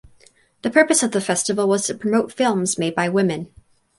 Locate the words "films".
2.33-2.79